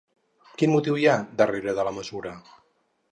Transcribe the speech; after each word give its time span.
Quin 0.61 0.73
motiu 0.75 0.97
hi 1.01 1.05
ha 1.11 1.17
darrere 1.41 1.77
de 1.81 1.85
la 1.89 1.93
mesura? 1.99 2.33